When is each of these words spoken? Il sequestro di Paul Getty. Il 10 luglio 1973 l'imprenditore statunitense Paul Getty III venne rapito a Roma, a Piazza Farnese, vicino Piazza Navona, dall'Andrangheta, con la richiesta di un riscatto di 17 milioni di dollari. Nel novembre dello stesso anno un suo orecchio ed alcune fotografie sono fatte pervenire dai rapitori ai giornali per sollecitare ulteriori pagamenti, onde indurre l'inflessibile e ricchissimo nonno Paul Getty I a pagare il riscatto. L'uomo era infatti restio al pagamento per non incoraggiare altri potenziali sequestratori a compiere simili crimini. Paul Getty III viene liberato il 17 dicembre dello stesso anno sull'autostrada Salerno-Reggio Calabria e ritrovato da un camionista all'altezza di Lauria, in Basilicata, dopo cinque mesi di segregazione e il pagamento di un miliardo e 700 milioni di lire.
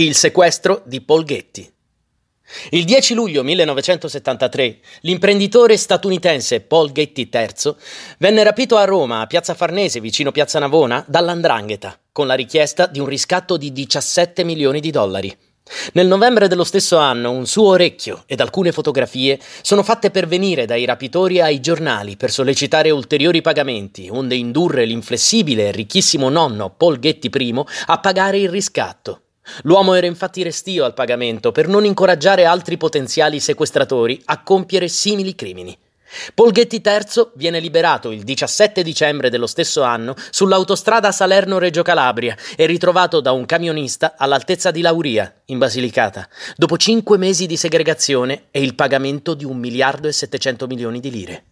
Il 0.00 0.14
sequestro 0.14 0.82
di 0.84 1.00
Paul 1.00 1.24
Getty. 1.24 1.68
Il 2.70 2.84
10 2.84 3.14
luglio 3.14 3.42
1973 3.42 4.78
l'imprenditore 5.00 5.76
statunitense 5.76 6.60
Paul 6.60 6.92
Getty 6.92 7.28
III 7.32 7.74
venne 8.18 8.44
rapito 8.44 8.76
a 8.76 8.84
Roma, 8.84 9.22
a 9.22 9.26
Piazza 9.26 9.54
Farnese, 9.54 9.98
vicino 9.98 10.30
Piazza 10.30 10.60
Navona, 10.60 11.04
dall'Andrangheta, 11.04 11.98
con 12.12 12.28
la 12.28 12.34
richiesta 12.34 12.86
di 12.86 13.00
un 13.00 13.06
riscatto 13.06 13.56
di 13.56 13.72
17 13.72 14.44
milioni 14.44 14.78
di 14.78 14.92
dollari. 14.92 15.36
Nel 15.94 16.06
novembre 16.06 16.46
dello 16.46 16.62
stesso 16.62 16.96
anno 16.96 17.32
un 17.32 17.48
suo 17.48 17.70
orecchio 17.70 18.22
ed 18.26 18.40
alcune 18.40 18.70
fotografie 18.70 19.40
sono 19.62 19.82
fatte 19.82 20.12
pervenire 20.12 20.64
dai 20.64 20.84
rapitori 20.84 21.40
ai 21.40 21.58
giornali 21.58 22.16
per 22.16 22.30
sollecitare 22.30 22.90
ulteriori 22.90 23.40
pagamenti, 23.40 24.08
onde 24.08 24.36
indurre 24.36 24.84
l'inflessibile 24.84 25.66
e 25.66 25.72
ricchissimo 25.72 26.28
nonno 26.28 26.70
Paul 26.70 27.00
Getty 27.00 27.30
I 27.32 27.64
a 27.86 27.98
pagare 27.98 28.38
il 28.38 28.48
riscatto. 28.48 29.22
L'uomo 29.62 29.94
era 29.94 30.06
infatti 30.06 30.42
restio 30.42 30.84
al 30.84 30.94
pagamento 30.94 31.52
per 31.52 31.68
non 31.68 31.84
incoraggiare 31.84 32.44
altri 32.44 32.76
potenziali 32.76 33.40
sequestratori 33.40 34.20
a 34.26 34.42
compiere 34.42 34.88
simili 34.88 35.34
crimini. 35.34 35.76
Paul 36.34 36.52
Getty 36.52 36.80
III 36.82 37.32
viene 37.34 37.60
liberato 37.60 38.10
il 38.10 38.22
17 38.22 38.82
dicembre 38.82 39.28
dello 39.28 39.46
stesso 39.46 39.82
anno 39.82 40.14
sull'autostrada 40.30 41.12
Salerno-Reggio 41.12 41.82
Calabria 41.82 42.36
e 42.56 42.66
ritrovato 42.66 43.20
da 43.20 43.32
un 43.32 43.44
camionista 43.44 44.14
all'altezza 44.16 44.70
di 44.70 44.80
Lauria, 44.80 45.42
in 45.46 45.58
Basilicata, 45.58 46.26
dopo 46.56 46.76
cinque 46.78 47.18
mesi 47.18 47.46
di 47.46 47.56
segregazione 47.56 48.44
e 48.50 48.62
il 48.62 48.74
pagamento 48.74 49.34
di 49.34 49.44
un 49.44 49.58
miliardo 49.58 50.08
e 50.08 50.12
700 50.12 50.66
milioni 50.66 51.00
di 51.00 51.10
lire. 51.10 51.44